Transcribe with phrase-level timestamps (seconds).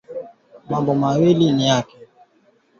[0.67, 1.97] na nzi wa kuuma waliopo